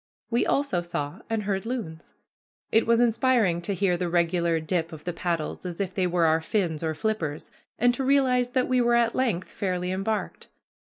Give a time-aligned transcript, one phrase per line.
[0.31, 2.15] We also saw and heard loons.
[2.71, 6.25] It was inspiriting to hear the regular dip of the paddles, as if they were
[6.25, 10.47] our fins or flippers, and to realize that we were at length fairly embarked.